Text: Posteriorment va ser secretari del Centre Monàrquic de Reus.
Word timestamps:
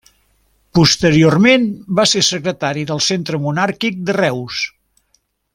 Posteriorment 0.77 1.67
va 1.99 2.07
ser 2.13 2.23
secretari 2.29 2.87
del 2.93 3.05
Centre 3.11 3.43
Monàrquic 3.47 4.03
de 4.09 4.21
Reus. 4.23 4.65